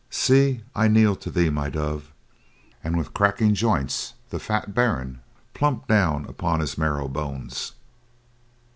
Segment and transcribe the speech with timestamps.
[0.09, 2.11] See, I kneel to thee, my dove!"
[2.83, 5.19] And with cracking joints the fat baron
[5.53, 7.73] plumped down upon his marrow bones.